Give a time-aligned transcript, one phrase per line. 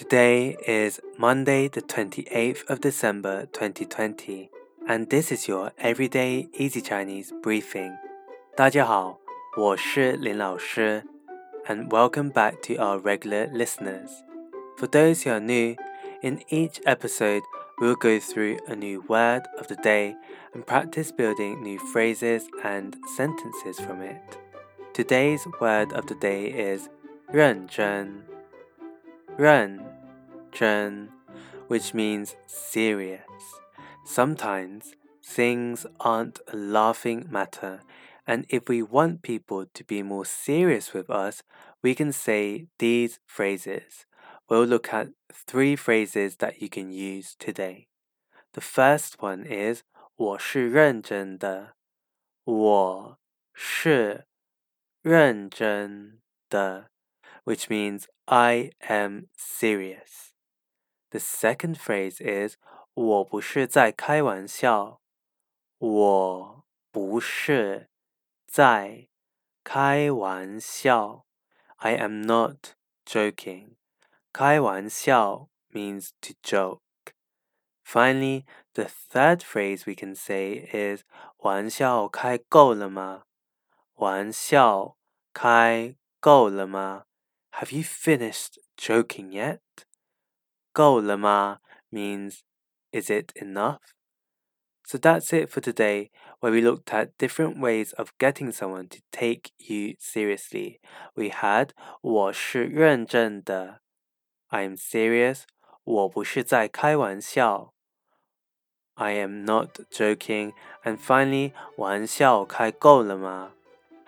[0.00, 4.50] Today is Monday, the 28th of December 2020,
[4.86, 7.96] and this is your Everyday Easy Chinese briefing.
[8.54, 9.18] 大家好，
[9.56, 11.04] 我是林老师,
[11.66, 14.10] and welcome back to our regular listeners.
[14.76, 15.76] For those who are new,
[16.22, 17.42] in each episode,
[17.78, 20.14] we'll go through a new word of the day
[20.52, 24.38] and practice building new phrases and sentences from it.
[24.92, 26.88] Today's word of the day is
[27.32, 28.24] 认真,
[29.36, 29.78] 认
[30.52, 31.08] 真,
[31.68, 33.22] which means serious.
[34.04, 37.80] Sometimes things aren't a laughing matter,
[38.24, 41.42] and if we want people to be more serious with us,
[41.82, 44.06] we can say these phrases.
[44.48, 47.88] We'll look at three phrases that you can use today.
[48.52, 49.82] The first one is
[50.16, 51.74] 我是认真的，
[52.44, 53.18] 我
[53.52, 54.26] 是
[55.02, 56.89] 认真的
[57.44, 60.32] which means I am serious.
[61.10, 62.56] The second phrase is
[62.94, 65.00] 我不是在开玩笑，
[65.78, 67.90] 我不是
[68.46, 69.08] 在
[69.62, 71.26] 开玩笑。
[71.76, 73.76] I am not joking.
[74.32, 76.80] 开玩笑 means to joke.
[77.84, 81.04] Finally, the third phrase we can say is
[81.38, 83.26] 玩笑开够了吗？
[83.94, 84.96] 玩笑
[85.32, 87.04] 开够了吗
[87.60, 89.60] ？have you finished joking yet?
[90.72, 92.40] 够了吗 means
[92.92, 93.80] is it enough?
[94.86, 99.00] So that's it for today, where we looked at different ways of getting someone to
[99.10, 100.80] take you seriously.
[101.14, 101.70] We had
[102.02, 103.80] 我是认真的
[104.50, 105.42] I'm serious.
[105.82, 107.72] 我不是在开玩笑
[108.94, 110.52] I am not joking.
[110.84, 113.54] And finally, 玩笑开够了吗